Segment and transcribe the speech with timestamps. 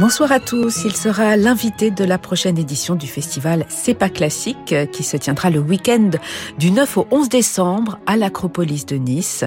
[0.00, 0.84] Bonsoir à tous.
[0.86, 5.50] Il sera l'invité de la prochaine édition du festival C'est pas classique qui se tiendra
[5.50, 6.12] le week-end
[6.58, 9.44] du 9 au 11 décembre à l'Acropolis de Nice.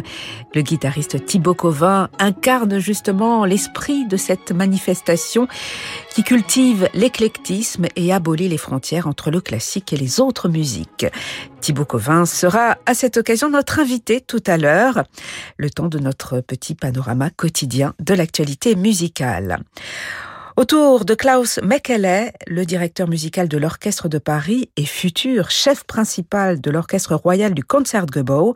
[0.54, 5.48] Le guitariste Thibaut Covin incarne justement l'esprit de cette manifestation
[6.14, 11.08] qui cultive l'éclectisme et abolit les frontières entre le classique et les autres musiques.
[11.62, 15.02] Thibaut Covin sera à cette occasion notre invité tout à l'heure,
[15.58, 19.58] le temps de notre petit panorama quotidien de l'actualité musicale.
[20.56, 26.62] Autour de Klaus Mekele, le directeur musical de l'Orchestre de Paris et futur chef principal
[26.62, 28.54] de l'Orchestre royal du Concertgebouw,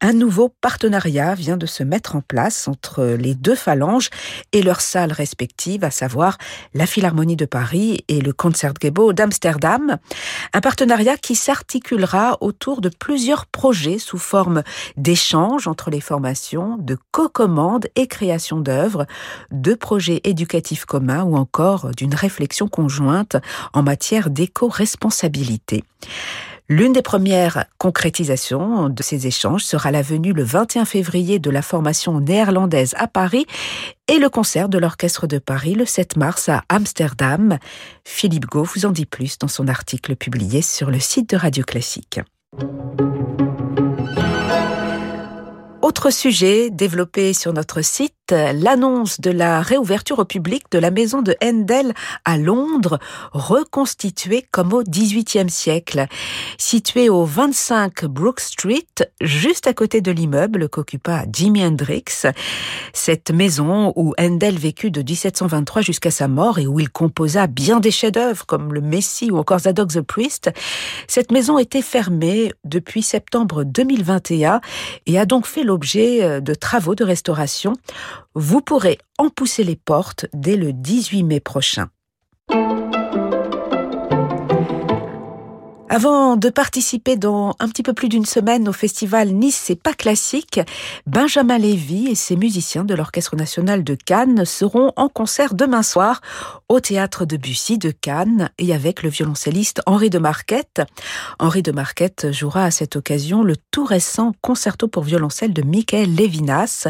[0.00, 4.08] un nouveau partenariat vient de se mettre en place entre les deux phalanges
[4.52, 6.38] et leurs salles respectives, à savoir
[6.72, 9.98] la Philharmonie de Paris et le Concertgebouw d'Amsterdam.
[10.54, 14.62] Un partenariat qui s'articulera autour de plusieurs projets sous forme
[14.96, 19.04] d'échanges entre les formations, de co-commandes et création d'œuvres,
[19.50, 23.36] de projets éducatifs communs encore d'une réflexion conjointe
[23.72, 25.84] en matière d'éco-responsabilité.
[26.70, 31.60] L'une des premières concrétisations de ces échanges sera la venue le 21 février de la
[31.60, 33.44] formation néerlandaise à Paris
[34.08, 37.58] et le concert de l'Orchestre de Paris le 7 mars à Amsterdam.
[38.04, 41.64] Philippe Gau vous en dit plus dans son article publié sur le site de Radio
[41.64, 42.20] Classique.
[45.84, 51.22] Autre sujet développé sur notre site, l'annonce de la réouverture au public de la maison
[51.22, 51.92] de Handel
[52.24, 52.98] à Londres,
[53.32, 56.06] reconstituée comme au XVIIIe siècle.
[56.58, 58.86] Située au 25 Brook Street,
[59.20, 62.04] juste à côté de l'immeuble qu'occupa Jimi Hendrix,
[62.92, 67.80] cette maison où Handel vécut de 1723 jusqu'à sa mort et où il composa bien
[67.80, 70.50] des chefs-d'œuvre comme le Messie ou encore Zadok the Priest,
[71.08, 74.60] cette maison était fermée depuis septembre 2021
[75.06, 77.74] et a donc fait l'objet euh, de travaux de restauration.
[78.34, 81.88] Vous pourrez en pousser les portes dès le 18 mai prochain.
[85.94, 89.92] Avant de participer dans un petit peu plus d'une semaine au festival Nice C'est pas
[89.92, 90.58] classique,
[91.06, 96.20] Benjamin Lévy et ses musiciens de l'Orchestre national de Cannes seront en concert demain soir
[96.68, 100.82] au théâtre de Bussy de Cannes et avec le violoncelliste Henri de Marquette.
[101.38, 106.12] Henri de Marquette jouera à cette occasion le tout récent concerto pour violoncelle de Michael
[106.16, 106.88] Levinas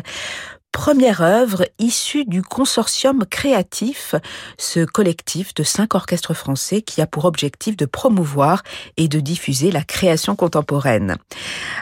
[0.74, 4.16] première œuvre issue du consortium créatif,
[4.58, 8.64] ce collectif de cinq orchestres français qui a pour objectif de promouvoir
[8.96, 11.16] et de diffuser la création contemporaine.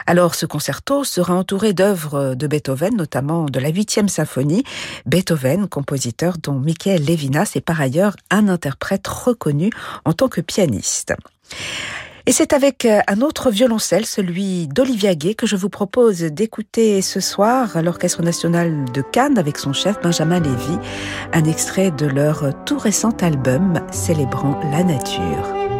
[0.05, 4.63] Alors ce concerto sera entouré d'œuvres de Beethoven, notamment de la huitième symphonie.
[5.07, 9.71] Beethoven, compositeur dont Michael Levinas est par ailleurs un interprète reconnu
[10.05, 11.13] en tant que pianiste.
[12.25, 17.01] Et c'est avec euh, un autre violoncelle, celui d'Olivia Gay, que je vous propose d'écouter
[17.01, 20.77] ce soir l'Orchestre national de Cannes avec son chef Benjamin Lévy,
[21.33, 25.72] un extrait de leur tout récent album célébrant la nature.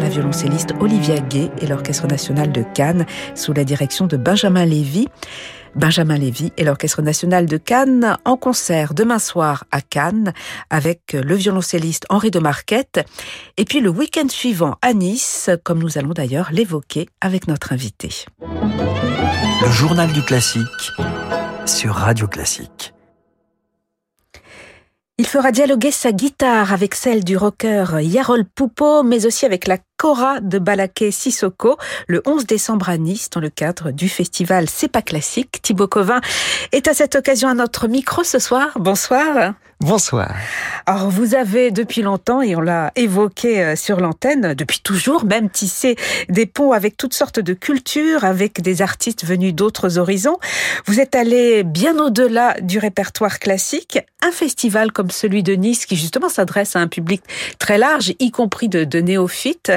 [0.00, 3.04] La violoncelliste Olivia Gay et l'Orchestre national de Cannes
[3.34, 5.08] sous la direction de Benjamin Lévy.
[5.74, 10.32] Benjamin Lévy et l'Orchestre national de Cannes en concert demain soir à Cannes
[10.70, 13.00] avec le violoncelliste Henri de Marquette
[13.56, 18.08] et puis le week-end suivant à Nice, comme nous allons d'ailleurs l'évoquer avec notre invité.
[18.40, 20.92] Le journal du classique
[21.66, 22.94] sur Radio Classique.
[25.20, 29.76] Il fera dialoguer sa guitare avec celle du rocker Yarol Poupeau, mais aussi avec la
[30.00, 31.76] Cora de Balaké Sissoko
[32.08, 35.60] le 11 décembre à Nice dans le cadre du festival C'est pas classique.
[35.60, 36.22] Thibaut Covin
[36.72, 38.70] est à cette occasion à notre micro ce soir.
[38.76, 39.52] Bonsoir.
[39.80, 40.34] Bonsoir.
[40.84, 45.48] Alors vous avez depuis longtemps, et on l'a évoqué euh, sur l'antenne, depuis toujours même
[45.48, 45.96] tissé
[46.28, 50.36] des ponts avec toutes sortes de cultures, avec des artistes venus d'autres horizons.
[50.84, 53.98] Vous êtes allé bien au-delà du répertoire classique.
[54.22, 57.22] Un festival comme celui de Nice qui justement s'adresse à un public
[57.58, 59.72] très large, y compris de, de néophytes.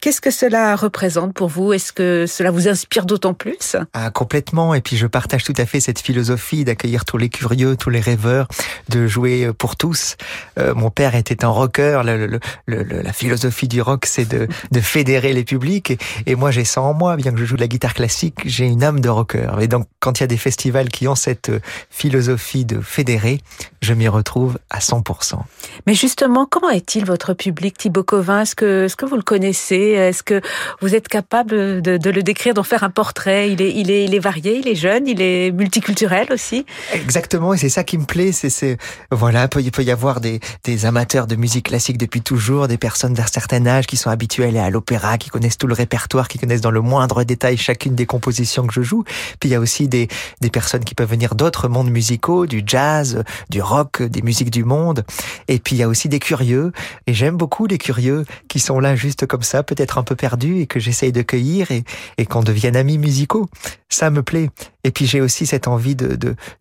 [0.00, 1.72] Qu'est-ce que cela représente pour vous?
[1.72, 3.76] Est-ce que cela vous inspire d'autant plus?
[3.92, 4.74] Ah, Complètement.
[4.74, 8.00] Et puis je partage tout à fait cette philosophie d'accueillir tous les curieux, tous les
[8.00, 8.48] rêveurs,
[8.88, 10.16] de jouer pour tous.
[10.58, 12.02] Euh, mon père était un rocker.
[12.04, 15.98] Le, la philosophie du rock, c'est de, de, fédérer les publics.
[16.26, 17.16] Et, moi, j'ai ça en moi.
[17.16, 19.50] Bien que je joue de la guitare classique, j'ai une âme de rocker.
[19.60, 21.60] Et donc, quand il y a des festivals qui ont cette euh,
[21.90, 23.40] philosophie de fédérer,
[23.80, 25.38] je m'y retrouve à 100%.
[25.86, 28.42] Mais justement, comment est-il votre public, Thibaut Covin?
[28.42, 29.55] Est-ce que, est -ce que vous le connaissez?
[29.70, 30.40] Est-ce que
[30.80, 33.50] vous êtes capable de, le décrire, d'en faire un portrait?
[33.50, 37.98] Il est, varié, il est jeune, il est multiculturel aussi Exactement, et c'est ça qui
[37.98, 38.32] me plaît.
[38.32, 38.78] C'est
[39.10, 40.40] voilà il peut y avoir des,
[40.84, 44.70] amateurs de musique classique depuis toujours, des personnes d'un certain âge qui sont habituées à
[44.70, 48.66] l'opéra, qui connaissent tout le répertoire, qui connaissent dans le moindre détail chacune des compositions
[48.66, 49.04] que je joue.
[49.40, 50.08] Puis il y a aussi des,
[50.52, 55.04] personnes qui peuvent venir d'autres mondes musicaux, du jazz, du rock, des musiques du monde.
[55.48, 56.72] Et puis il y a aussi des curieux.
[57.06, 60.60] Et j'aime beaucoup les curieux qui sont là juste comme ça, peut-être un peu perdus
[60.60, 61.84] et que j'essaye de cueillir et,
[62.18, 63.48] et qu'on devienne amis musicaux.
[63.88, 64.50] Ça me plaît.
[64.84, 66.16] Et puis j'ai aussi cette envie de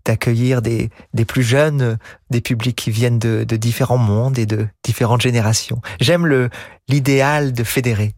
[0.05, 1.97] d'accueillir des, des plus jeunes,
[2.29, 5.81] des publics qui viennent de, de différents mondes et de différentes générations.
[5.99, 6.49] J'aime le
[6.87, 8.13] l'idéal de fédérer.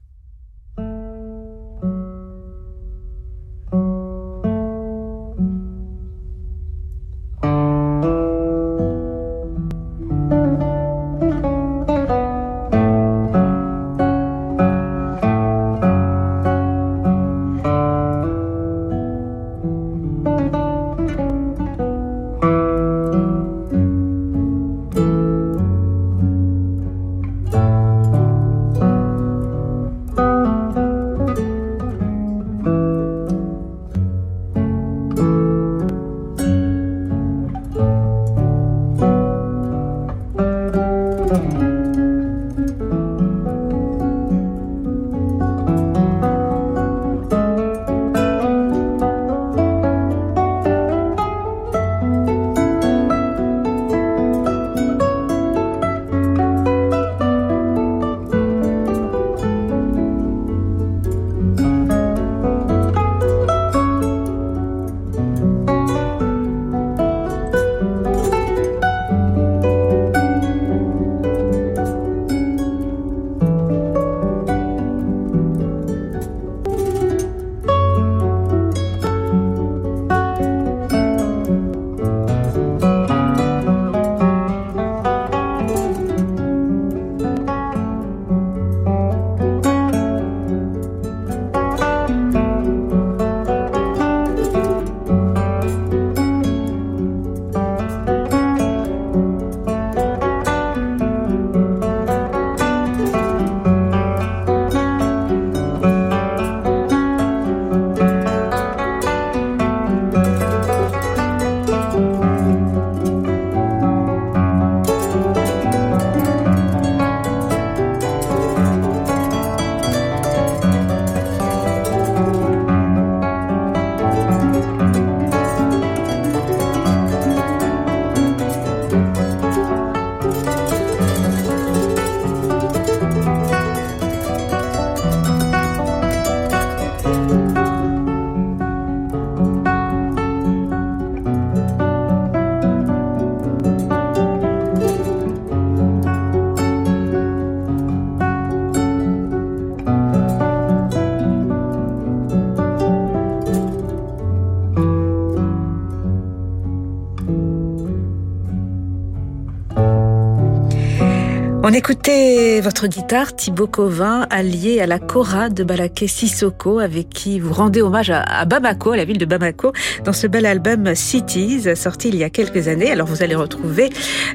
[161.77, 167.39] On écoutait votre guitare, Thibaut Covin, allié à la Cora de Balaké Sissoko, avec qui
[167.39, 171.75] vous rendez hommage à Bamako, à la ville de Bamako, dans ce bel album Cities,
[171.75, 172.91] sorti il y a quelques années.
[172.91, 173.91] Alors vous allez retrouver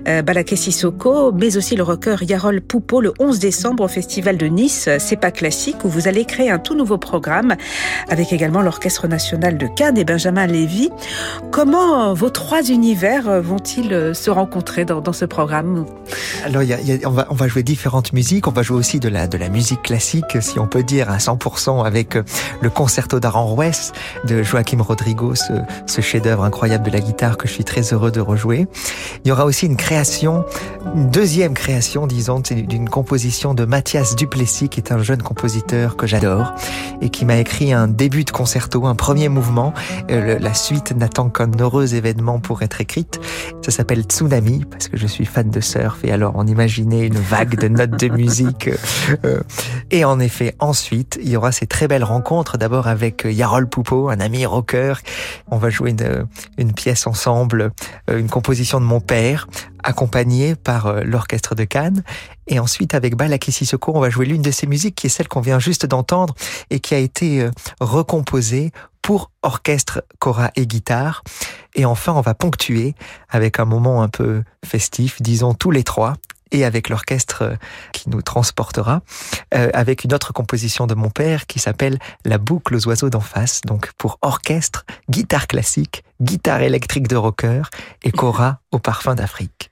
[0.06, 4.46] euh, Balaké Sissoko, mais aussi le rocker Yarol Poupo le 11 décembre au Festival de
[4.46, 7.56] Nice, C'est pas classique, où vous allez créer un tout nouveau programme,
[8.08, 10.90] avec également l'Orchestre National de Cannes et Benjamin Lévy.
[11.50, 15.86] Comment vos trois univers vont-ils se rencontrer dans, ce programme?
[16.44, 16.62] Alors,
[17.04, 18.46] on va on va jouer différentes musiques.
[18.46, 21.16] On va jouer aussi de la, de la musique classique, si on peut dire, à
[21.16, 22.24] 100% avec euh,
[22.60, 23.92] le concerto d'Aranjuez
[24.26, 25.54] de Joaquim Rodrigo, ce,
[25.86, 28.66] ce chef-d'œuvre incroyable de la guitare que je suis très heureux de rejouer.
[29.24, 30.44] Il y aura aussi une création,
[30.94, 36.06] une deuxième création, disons, d'une composition de Mathias Duplessis, qui est un jeune compositeur que
[36.06, 36.52] j'adore
[37.00, 39.72] et qui m'a écrit un début de concerto, un premier mouvement.
[40.10, 43.20] Euh, la suite n'attend qu'un heureux événement pour être écrite.
[43.62, 47.21] Ça s'appelle Tsunami parce que je suis fan de surf et alors on imaginait une
[47.22, 48.70] vague de notes de musique.
[49.24, 49.40] Euh,
[49.90, 52.58] et en effet, ensuite, il y aura ces très belles rencontres.
[52.58, 54.94] D'abord avec Yarol Poupo, un ami rocker.
[55.50, 56.26] On va jouer une,
[56.58, 57.72] une pièce ensemble,
[58.10, 59.48] euh, une composition de mon père,
[59.82, 62.02] accompagnée par euh, l'orchestre de Cannes.
[62.46, 65.28] Et ensuite, avec Balaké Sissoko, on va jouer l'une de ces musiques qui est celle
[65.28, 66.34] qu'on vient juste d'entendre
[66.70, 67.48] et qui a été
[67.80, 71.22] recomposée pour orchestre, cora et guitare.
[71.74, 72.94] Et enfin, on va ponctuer
[73.28, 76.14] avec un moment un peu festif, disons tous les trois,
[76.52, 77.56] et avec l'orchestre euh,
[77.92, 79.02] qui nous transportera,
[79.54, 83.20] euh, avec une autre composition de mon père qui s'appelle La boucle aux oiseaux d'en
[83.20, 87.62] face, donc pour orchestre, guitare classique, guitare électrique de rocker
[88.04, 89.71] et cora au parfum d'Afrique.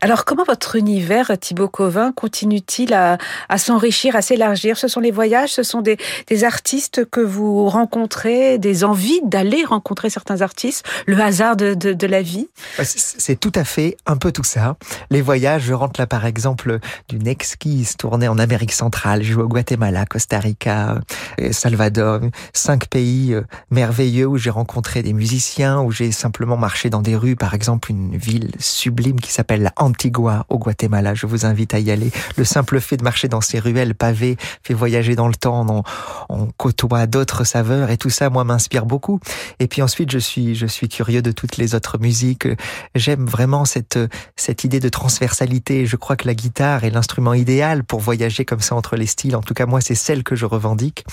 [0.00, 3.18] Alors, comment votre univers, Thibaut Covin, continue-t-il à,
[3.56, 4.76] s'enrichir, à s'élargir?
[4.76, 5.98] Ce sont les voyages, ce sont des,
[6.44, 12.22] artistes que vous rencontrez, des envies d'aller rencontrer certains artistes, le hasard de, de, la
[12.22, 12.48] vie?
[12.82, 14.76] C'est tout à fait un peu tout ça.
[15.10, 19.22] Les voyages, je rentre là par exemple d'une exquise tournée en Amérique centrale.
[19.22, 20.98] Je joue au Guatemala, Costa Rica,
[21.40, 22.20] euh, Salvador,
[22.52, 27.16] cinq pays euh, merveilleux où j'ai rencontré des musiciens, où j'ai simplement marché dans des
[27.16, 31.14] rues, par exemple une ville sublime qui s'appelle la Antigua au Guatemala.
[31.14, 32.10] Je vous invite à y aller.
[32.36, 35.84] Le simple fait de marcher dans ces ruelles pavées fait voyager dans le temps.
[36.28, 39.18] On, côtoie d'autres saveurs et tout ça, moi, m'inspire beaucoup.
[39.58, 42.46] Et puis ensuite, je suis, je suis curieux de toutes les autres musiques.
[42.94, 43.98] J'aime vraiment cette,
[44.36, 45.86] cette idée de transversalité.
[45.86, 49.36] Je crois que la guitare est l'instrument idéal pour voyager comme ça entre les styles.
[49.36, 51.04] En tout cas, moi, c'est celle que je revendique.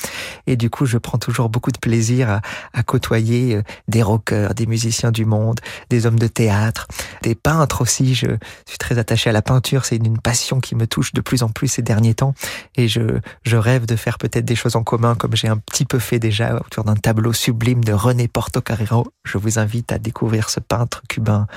[0.47, 2.41] Et du coup, je prends toujours beaucoup de plaisir
[2.73, 6.87] à, côtoyer euh, des rockers, des musiciens du monde, des hommes de théâtre,
[7.21, 8.21] des peintres aussi.
[8.65, 9.85] Je suis très attaché à la peinture.
[9.85, 12.33] C'est une passion qui me touche de plus en plus ces derniers temps.
[12.75, 15.85] Et je, je rêve de faire peut-être des choses en commun, comme j'ai un petit
[15.85, 19.07] peu fait déjà autour d'un tableau sublime de René Portocarrero.
[19.23, 21.47] Je vous invite à découvrir ce peintre cubain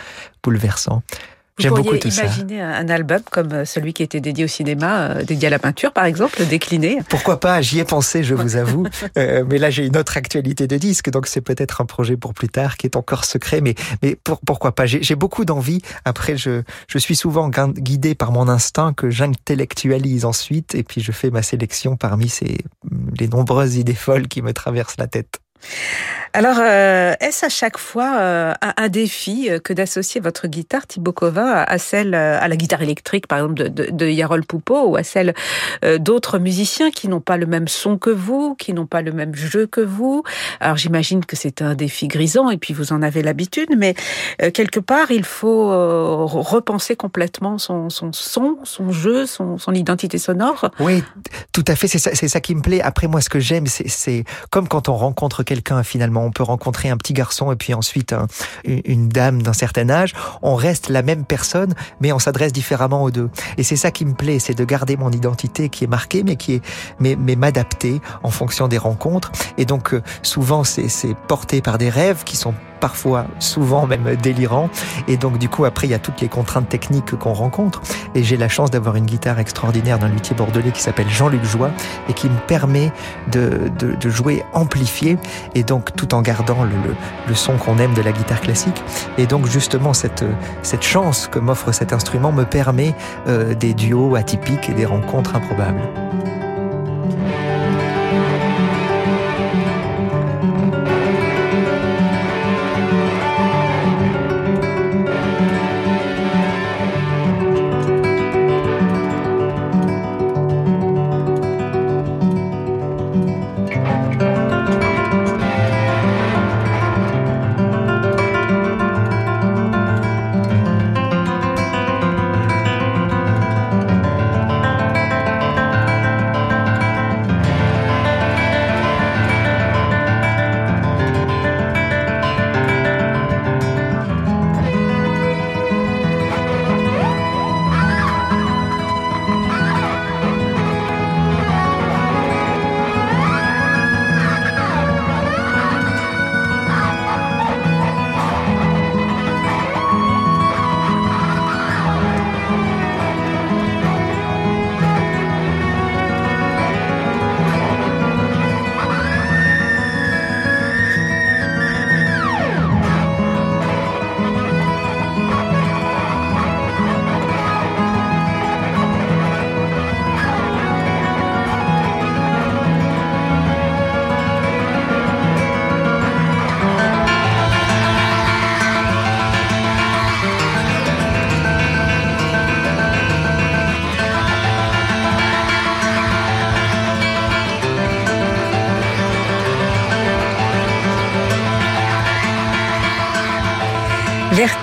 [0.42, 1.02] bouleversant.
[1.56, 5.46] Vous pourriez imaginer un album comme euh, celui qui était dédié au cinéma, euh, dédié
[5.46, 8.86] à la peinture par exemple, décliné Pourquoi pas J'y ai pensé, je vous avoue.
[9.18, 12.34] euh, mais là, j'ai une autre actualité de disque, donc c'est peut-être un projet pour
[12.34, 13.60] plus tard qui est encore secret.
[13.60, 14.86] Mais, mais pour, pourquoi pas?
[14.86, 15.80] J'ai beaucoup d'envie.
[16.04, 21.12] Après, je, je suis souvent guidé par mon instinct que j'intellectualise ensuite, et puis je
[21.12, 22.58] fais ma sélection parmi ces
[23.18, 25.40] les nombreuses idées folles qui me traversent la tête.
[26.32, 31.64] Alors, euh, est-ce à chaque fois euh, un, défi que d'associer votre guitare, Thibaut Covin,
[31.66, 35.34] à celle, à la guitare électrique, par exemple, de, Yarol Poupeau, ou à celle
[35.84, 39.12] euh, d'autres musiciens qui n'ont pas le même son que vous, qui n'ont pas le
[39.12, 40.22] même jeu que vous?
[40.60, 43.94] Alors, j'imagine que c'est un défi grisant, et puis vous en avez l'habitude, mais
[44.42, 50.18] euh, quelque part, il faut euh, repenser complètement son, son son, jeu, son, son identité
[50.18, 50.70] sonore.
[50.80, 51.02] Oui,
[51.52, 52.80] tout à fait, c'est ça, ça qui me plaît.
[52.80, 56.90] Après, moi, ce que j'aime, c'est comme quand on rencontre quelqu'un finalement on peut rencontrer
[56.90, 58.26] un petit garçon et puis ensuite un,
[58.64, 60.14] une dame d'un certain âge.
[60.42, 63.30] On reste la même personne, mais on s'adresse différemment aux deux.
[63.58, 66.36] Et c'est ça qui me plaît, c'est de garder mon identité qui est marquée, mais
[66.36, 66.62] qui est,
[66.98, 69.32] mais, mais m'adapter en fonction des rencontres.
[69.58, 70.88] Et donc, euh, souvent, c'est
[71.28, 74.68] porté par des rêves qui sont parfois, souvent même délirant.
[75.08, 77.80] Et donc, du coup, après, il y a toutes les contraintes techniques qu'on rencontre.
[78.14, 81.70] Et j'ai la chance d'avoir une guitare extraordinaire d'un luthier bordelais qui s'appelle Jean-Luc Joie
[82.10, 82.92] et qui me permet
[83.32, 85.16] de, de, de, jouer amplifié
[85.54, 86.94] et donc tout en gardant le, le,
[87.28, 88.82] le son qu'on aime de la guitare classique.
[89.18, 90.24] Et donc, justement, cette,
[90.62, 92.94] cette chance que m'offre cet instrument me permet
[93.28, 95.82] euh, des duos atypiques et des rencontres improbables.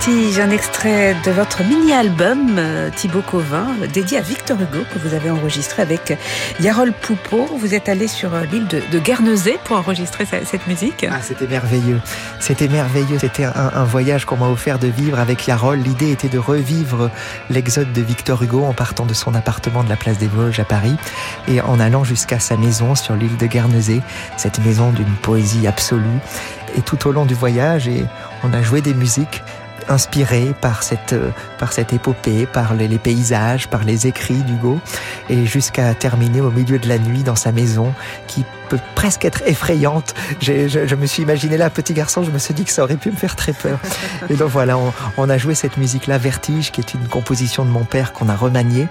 [0.01, 5.13] Vertige, un extrait de votre mini-album euh, Thibaut Covin, dédié à Victor Hugo, que vous
[5.13, 6.17] avez enregistré avec
[6.59, 7.45] Yarol Poupeau.
[7.55, 11.05] Vous êtes allé sur euh, l'île de, de, Guernesey pour enregistrer cette musique.
[11.07, 11.99] Ah, c'était merveilleux.
[12.39, 13.19] C'était merveilleux.
[13.19, 15.77] C'était un, voyage qu'on m'a offert de vivre avec Yarol.
[15.77, 17.11] L'idée était de revivre
[17.51, 20.65] l'exode de Victor Hugo en partant de son appartement de la place des Vosges à
[20.65, 20.95] Paris
[21.47, 24.01] et en allant jusqu'à sa maison sur l'île de Guernesey,
[24.35, 26.19] cette maison d'une poésie absolue.
[26.75, 27.89] Et tout au long du voyage,
[28.43, 29.43] on a joué des musiques
[29.91, 34.79] inspiré par cette, euh, par cette épopée, par les, paysages, par les écrits d'Hugo,
[35.29, 37.93] et jusqu'à terminer au milieu de la nuit dans sa maison,
[38.27, 40.15] qui peut presque être effrayante.
[40.41, 42.83] Je, je, je, me suis imaginé là, petit garçon, je me suis dit que ça
[42.83, 43.79] aurait pu me faire très peur.
[44.29, 47.69] Et donc voilà, on, on a joué cette musique-là, Vertige, qui est une composition de
[47.69, 48.87] mon père qu'on a remaniée,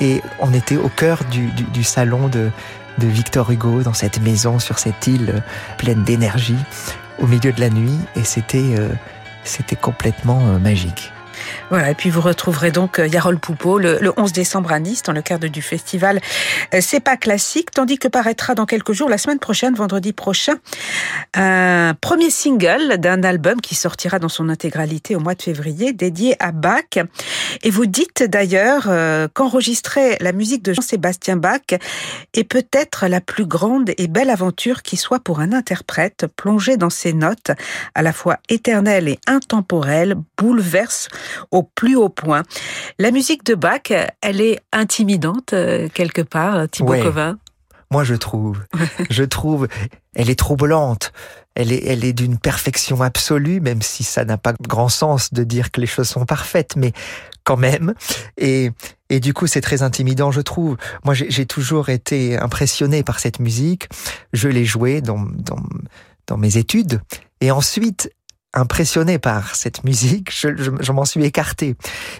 [0.00, 2.50] et on était au cœur du, du, du salon de,
[2.98, 5.42] de Victor Hugo, dans cette maison, sur cette île
[5.78, 6.58] pleine d'énergie,
[7.18, 8.76] au milieu de la nuit, et c'était...
[8.78, 8.88] Euh,
[9.44, 11.13] c'était complètement euh, magique.
[11.70, 15.02] Voilà, et puis vous retrouverez donc euh, Yarol Poupeau le, le 11 décembre à Nice
[15.02, 16.20] dans le cadre du festival
[16.74, 20.54] euh, C'est pas classique, tandis que paraîtra dans quelques jours, la semaine prochaine, vendredi prochain,
[21.34, 26.36] un premier single d'un album qui sortira dans son intégralité au mois de février, dédié
[26.42, 26.98] à Bach.
[27.62, 31.60] Et vous dites d'ailleurs euh, qu'enregistrer la musique de Jean-Sébastien Bach
[32.34, 36.90] est peut-être la plus grande et belle aventure qui soit pour un interprète plongé dans
[36.90, 37.50] ses notes,
[37.94, 41.08] à la fois éternelles et intemporelles, bouleverse
[41.50, 42.42] au plus haut point.
[42.98, 47.02] La musique de Bach, elle est intimidante euh, quelque part, Thibaut ouais.
[47.02, 47.38] Covin?
[47.90, 48.60] Moi, je trouve.
[49.10, 49.68] je trouve.
[50.14, 51.12] Elle est troublante.
[51.54, 55.44] Elle est, elle est d'une perfection absolue, même si ça n'a pas grand sens de
[55.44, 56.92] dire que les choses sont parfaites, mais
[57.44, 57.94] quand même.
[58.36, 58.72] Et,
[59.10, 60.76] et du coup, c'est très intimidant, je trouve.
[61.04, 63.88] Moi, j'ai toujours été impressionné par cette musique.
[64.32, 65.62] Je l'ai jouée dans, dans,
[66.26, 67.00] dans mes études.
[67.40, 68.10] Et ensuite,
[68.54, 71.76] impressionné par cette musique, je, je, je m'en suis écarté.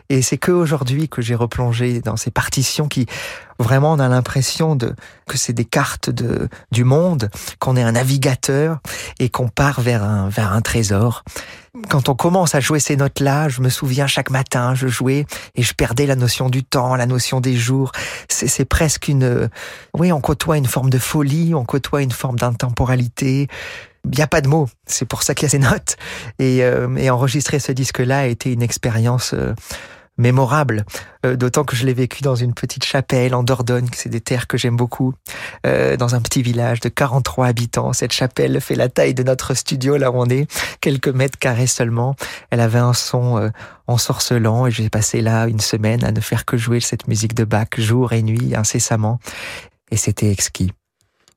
[0.09, 3.07] Et c'est que aujourd'hui que j'ai replongé dans ces partitions qui
[3.61, 4.95] vraiment on a l'impression de
[5.29, 8.81] que c'est des cartes de du monde, qu'on est un navigateur
[9.21, 11.23] et qu'on part vers un vers un trésor.
[11.89, 15.63] Quand on commence à jouer ces notes-là, je me souviens chaque matin, je jouais et
[15.63, 17.91] je perdais la notion du temps, la notion des jours.
[18.29, 19.51] C'est presque une,
[19.93, 23.49] oui, on côtoie une forme de folie, on côtoie une forme d'intemporalité
[24.05, 24.69] il n'y a pas de mots.
[24.87, 25.97] C'est pour ça qu'il y a ces notes.
[26.39, 29.55] Et, euh, et enregistrer ce disque-là a été une expérience euh,
[30.17, 30.85] mémorable.
[31.27, 34.47] Euh, D'autant que je l'ai vécu dans une petite chapelle en Dordogne, c'est des terres
[34.47, 35.15] que j'aime beaucoup,
[35.67, 37.93] euh, dans un petit village de 43 habitants.
[37.93, 40.47] Cette chapelle fait la taille de notre studio, là où on est,
[40.81, 42.15] quelques mètres carrés seulement.
[42.51, 43.49] Elle avait un son euh,
[43.87, 47.45] ensorcelant et j'ai passé là une semaine à ne faire que jouer cette musique de
[47.45, 49.19] Bach jour et nuit, incessamment.
[49.91, 50.73] Et c'était exquis.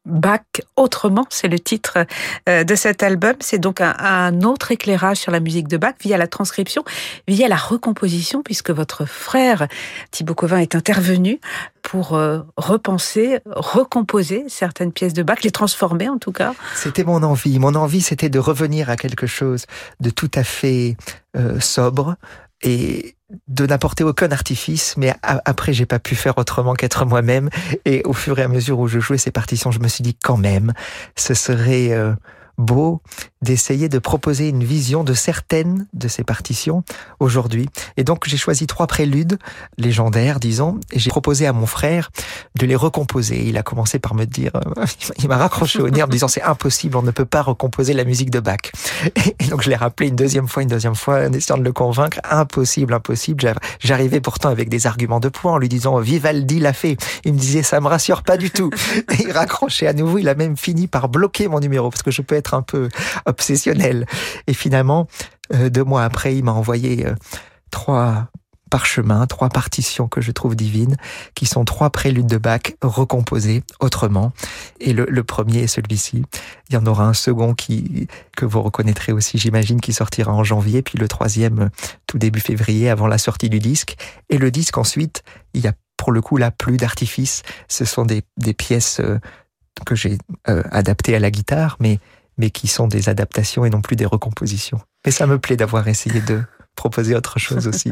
[0.08, 0.42] Bach
[0.78, 2.00] autrement, c'est le titre
[2.48, 3.36] euh, de cet album.
[3.40, 6.84] C'est donc un, autre éclairage sur la musique de Bach via la transcription,
[7.28, 9.68] via la recomposition, puisque votre frère
[10.12, 11.40] Thibaut Covin est intervenu
[11.82, 16.54] pour euh, repenser, recomposer certaines pièces de Bach, les transformer en tout cas.
[16.74, 17.60] C'était mon envie.
[17.60, 19.66] Mon envie, c'était de revenir à quelque chose
[20.00, 20.96] de tout à fait
[21.36, 22.16] euh, sobre
[22.62, 23.17] et
[23.48, 27.50] de n'apporter aucun artifice, mais après j'ai pas pu faire autrement qu'être moi-même.
[27.86, 30.16] Et au fur et à mesure où je jouais ces partitions, je me suis dit
[30.16, 30.74] quand même,
[31.16, 32.14] ce serait euh,
[32.58, 33.02] beau
[33.42, 36.84] d'essayer de proposer une vision de certaines de ces partitions
[37.20, 37.70] aujourd'hui.
[37.96, 39.38] Et donc j'ai choisi trois préludes
[39.78, 42.10] légendaires, disons, et j'ai proposé à mon frère
[42.56, 43.44] de les recomposer.
[43.48, 44.86] Il a commencé par me dire, euh,
[45.20, 47.94] il m'a raccroché au nez en me disant c'est impossible, on ne peut pas recomposer
[47.94, 48.58] la musique de Bach.
[49.40, 51.74] Et donc je l'ai rappelé une deuxième fois, une deuxième fois, en essayant de le
[51.74, 53.54] convaincre, impossible, impossible.
[53.80, 56.98] J'arrivais pourtant avec des arguments de poids en lui disant Vivaldi l'a fait.
[57.24, 58.72] Il me disait ça me rassure pas du tout.
[59.20, 60.18] Il raccrochait à nouveau.
[60.18, 62.90] Il a même fini par bloquer mon numéro parce que je peux être un peu
[63.26, 64.06] obsessionnel.
[64.48, 65.08] Et finalement,
[65.54, 67.16] euh, deux mois après, il m'a envoyé euh,
[67.72, 68.30] trois
[68.70, 70.98] parchemins, trois partitions que je trouve divines,
[71.36, 74.34] qui sont trois préludes de Bach recomposés autrement.
[74.80, 76.24] Et le, premier est celui-ci.
[76.70, 80.44] Il y en aura un second qui que vous reconnaîtrez aussi, j'imagine, qui sortira en
[80.44, 81.70] janvier, puis le troisième
[82.08, 83.96] tout début février, avant la sortie du disque.
[84.30, 87.44] Et le disque ensuite, il y a pour le coup là plus d'artifice.
[87.68, 89.20] Ce sont des, des pièces euh,
[89.86, 92.00] que j'ai euh, adaptées à la guitare, mais
[92.38, 94.80] mais qui sont des adaptations et non plus des recompositions.
[95.06, 96.42] Mais ça me plaît d'avoir essayé de
[96.76, 97.92] proposer autre chose aussi.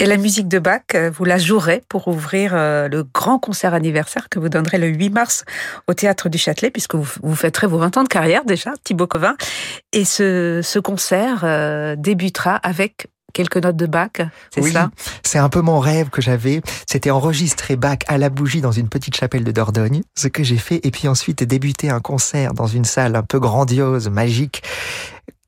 [0.00, 0.82] Et la musique de Bach,
[1.12, 5.44] vous la jouerez pour ouvrir le grand concert anniversaire que vous donnerez le 8 mars
[5.88, 9.08] au Théâtre du Châtelet, puisque vous, vous fêterez vos 20 ans de carrière déjà, Thibaut
[9.08, 9.36] Covin.
[9.92, 14.10] Et ce, ce concert euh, débutera avec quelques notes de Bach,
[14.50, 14.90] c'est oui, ça?
[15.22, 16.60] C'est un peu mon rêve que j'avais.
[16.86, 20.56] C'était enregistrer Bach à la bougie dans une petite chapelle de Dordogne, ce que j'ai
[20.56, 24.62] fait, et puis ensuite débuter un concert dans une salle un peu grandiose, magique,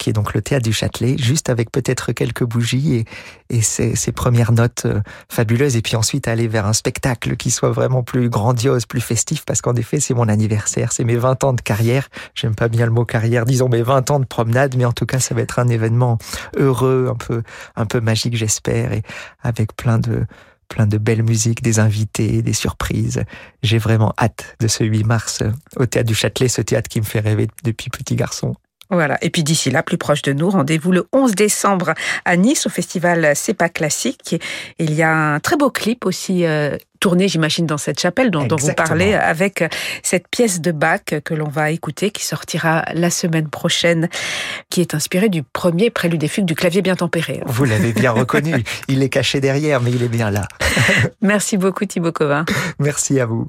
[0.01, 3.05] qui est donc le théâtre du Châtelet, juste avec peut-être quelques bougies et,
[3.51, 5.77] et ces, premières notes euh, fabuleuses.
[5.77, 9.61] Et puis ensuite aller vers un spectacle qui soit vraiment plus grandiose, plus festif, parce
[9.61, 12.09] qu'en effet, c'est mon anniversaire, c'est mes 20 ans de carrière.
[12.35, 15.07] J'aime pas bien le mot carrière, disons mes 20 ans de promenade, mais en tout
[15.07, 16.17] cas, ça va être un événement
[16.57, 17.43] heureux, un peu,
[17.77, 19.03] un peu magique, j'espère, et
[19.43, 20.25] avec plein de,
[20.69, 23.23] plein de belles musiques, des invités, des surprises.
[23.63, 25.43] J'ai vraiment hâte de ce 8 mars
[25.77, 28.55] au théâtre du Châtelet, ce théâtre qui me fait rêver depuis petit garçon.
[28.91, 29.19] Voilà.
[29.23, 32.71] Et puis d'ici là, plus proche de nous, rendez-vous le 11 décembre à Nice au
[32.71, 34.41] festival C'est pas classique.
[34.79, 38.45] Il y a un très beau clip aussi euh, tourné, j'imagine, dans cette chapelle dont,
[38.45, 39.65] dont, vous parlez, avec
[40.03, 44.09] cette pièce de Bach que l'on va écouter, qui sortira la semaine prochaine,
[44.69, 47.41] qui est inspirée du premier prélude des fugues du clavier bien tempéré.
[47.47, 48.65] Vous l'avez bien reconnu.
[48.89, 50.47] Il est caché derrière, mais il est bien là.
[51.23, 52.45] Merci beaucoup Thibaut Covin.
[52.79, 53.47] Merci à vous.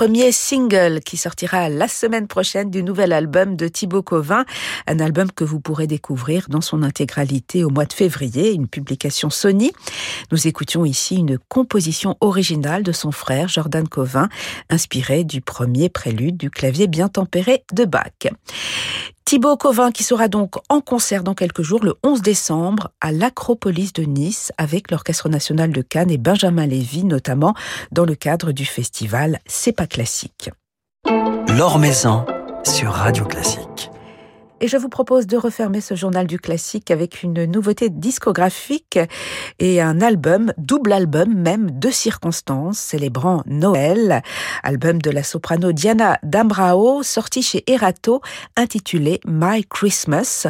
[0.00, 4.46] Premier single qui sortira la semaine prochaine du nouvel album de Thibaut Covin,
[4.86, 9.28] un album que vous pourrez découvrir dans son intégralité au mois de février, une publication
[9.28, 9.72] Sony.
[10.32, 14.30] Nous écoutions ici une composition originale de son frère Jordan Covin,
[14.70, 18.30] inspirée du premier prélude du clavier bien tempéré de Bach.
[19.30, 23.92] Thibaut Covin qui sera donc en concert dans quelques jours, le 11 décembre, à l'Acropolis
[23.92, 27.54] de Nice, avec l'Orchestre national de Cannes et Benjamin Lévy, notamment
[27.92, 30.50] dans le cadre du festival C'est pas classique.
[32.64, 33.92] Sur Radio Classique.
[34.60, 38.98] Et je vous propose de refermer ce journal du classique avec une nouveauté discographique
[39.58, 44.22] et un album, double album même, de circonstances, célébrant Noël.
[44.62, 48.20] Album de la soprano Diana Dambrao, sorti chez Erato,
[48.54, 50.46] intitulé My Christmas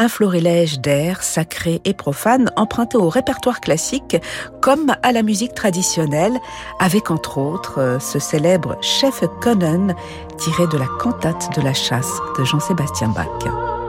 [0.00, 4.16] un florilège d'air sacré et profane emprunté au répertoire classique
[4.62, 6.38] comme à la musique traditionnelle,
[6.80, 9.94] avec entre autres euh, ce célèbre chef Conan
[10.38, 13.79] tiré de la cantate de la chasse de Jean-Sébastien Bach.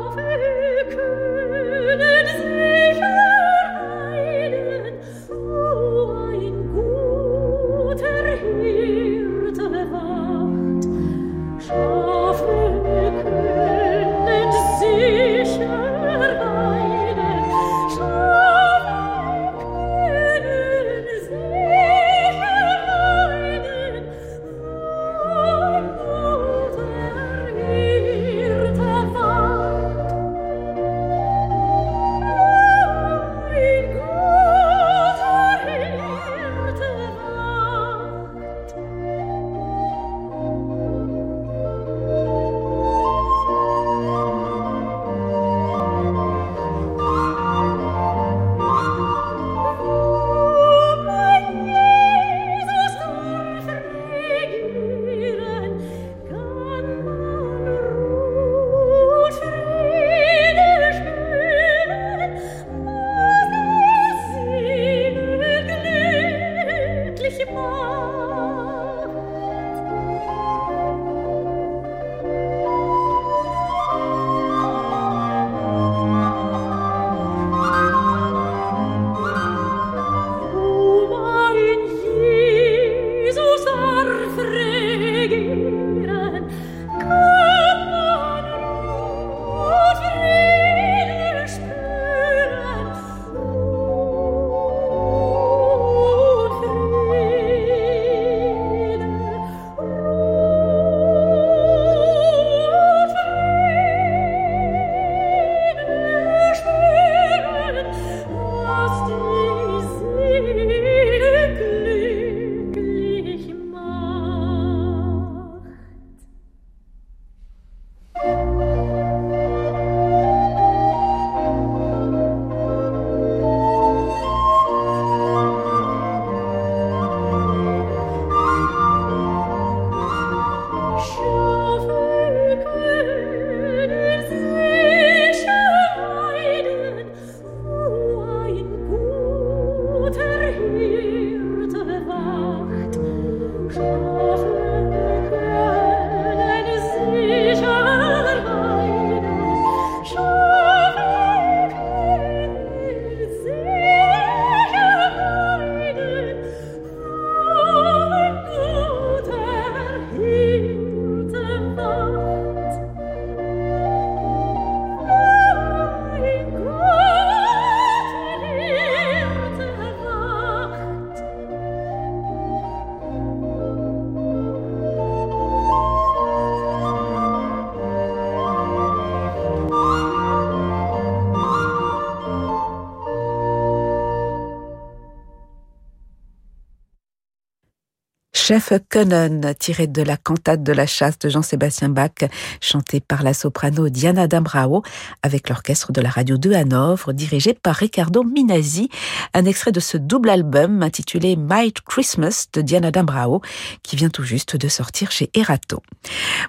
[188.44, 192.28] Chef Können, tiré de la cantate de la chasse de Jean-Sébastien Bach,
[192.60, 194.82] chanté par la soprano Diana Dambrao,
[195.22, 198.90] avec l'orchestre de la Radio de Hanovre, dirigé par Riccardo Minazzi,
[199.36, 203.42] un extrait de ce double album intitulé Might Christmas de Diana Dambrao,
[203.84, 205.84] qui vient tout juste de sortir chez Erato.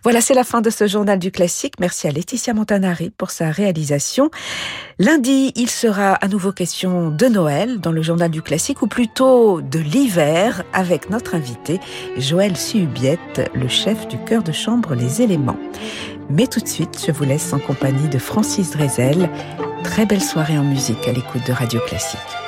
[0.02, 1.74] Voilà, c'est la fin de ce journal du classique.
[1.78, 4.30] Merci à Laetitia Montanari pour sa réalisation.
[4.98, 9.60] Lundi, il sera à nouveau question de Noël dans le journal du classique, ou plutôt
[9.60, 11.80] de l'hiver, avec notre invité
[12.18, 15.58] Joël Suhubiette, le chef du chœur de chambre Les Éléments.
[16.30, 19.28] Mais tout de suite, je vous laisse en compagnie de Francis Drezel.
[19.84, 22.41] Très belle soirée en musique à l'écoute de Radio Classique.